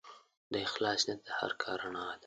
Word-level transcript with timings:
د 0.53 0.53
اخلاص 0.67 1.01
نیت 1.07 1.21
د 1.25 1.29
هر 1.39 1.51
کار 1.61 1.77
رڼا 1.83 2.03
ده. 2.17 2.19